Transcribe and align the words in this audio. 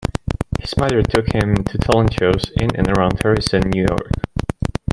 His 0.59 0.75
mother 0.77 1.03
took 1.03 1.31
him 1.31 1.53
to 1.63 1.77
talent 1.77 2.13
shows 2.15 2.51
in 2.59 2.75
and 2.75 2.87
around 2.87 3.21
Harrison, 3.21 3.69
New 3.69 3.85
York. 3.87 4.09